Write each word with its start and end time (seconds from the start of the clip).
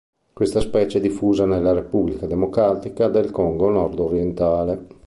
Questa 0.33 0.61
specie 0.61 0.97
è 0.97 0.99
diffusa 1.01 1.45
nella 1.45 1.73
Repubblica 1.73 2.25
Democratica 2.25 3.07
del 3.07 3.29
Congo 3.29 3.69
nord-orientale. 3.69 4.87